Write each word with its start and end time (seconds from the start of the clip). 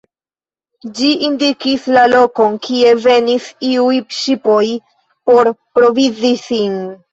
Ĝi 0.99 1.09
indikis 1.27 1.85
la 1.97 2.05
lokon, 2.13 2.57
kie 2.65 2.95
venis 3.05 3.47
iuj 3.75 4.01
ŝipoj 4.23 4.65
por 5.29 5.55
provizi 5.79 6.37
sin. 6.51 6.77